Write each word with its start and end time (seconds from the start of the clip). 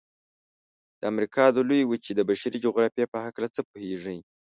د 0.99 1.01
امریکا 1.11 1.43
د 1.51 1.57
لویې 1.69 1.87
وچې 1.89 2.11
د 2.15 2.21
بشري 2.29 2.57
جغرافیې 2.65 3.05
په 3.11 3.17
هلکه 3.23 3.47
څه 3.55 3.61
پوهیږئ؟ 3.69 4.19